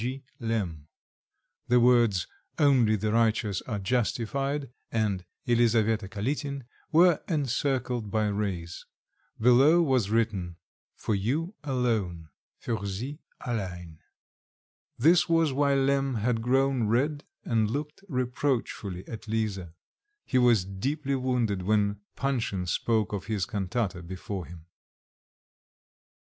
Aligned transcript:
G. 0.01 0.23
Lemm." 0.39 0.87
The 1.67 1.79
words, 1.79 2.25
"Only 2.57 2.95
the 2.95 3.11
righteous 3.11 3.61
are 3.67 3.77
justified" 3.77 4.71
and 4.91 5.23
"Elisaveta 5.47 6.09
Kalitin," 6.09 6.63
were 6.91 7.21
encircled 7.27 8.09
by 8.09 8.25
rays. 8.25 8.83
Below 9.39 9.83
was 9.83 10.09
written: 10.09 10.55
"For 10.95 11.13
you 11.13 11.53
alone, 11.63 12.29
für 12.59 12.83
Sie 12.87 13.19
allein." 13.41 13.99
This 14.97 15.29
was 15.29 15.53
why 15.53 15.75
Lemm 15.75 16.15
had 16.15 16.41
grown 16.41 16.87
red, 16.87 17.23
and 17.45 17.69
looked 17.69 18.01
reproachfully 18.09 19.07
at 19.07 19.27
Lisa; 19.27 19.75
he 20.25 20.39
was 20.39 20.65
deeply 20.65 21.13
wounded 21.13 21.61
when 21.61 22.01
Panshin 22.17 22.67
spoke 22.67 23.13
of 23.13 23.25
his 23.25 23.45
cantata 23.45 24.01
before 24.01 24.47
him. 24.47 24.65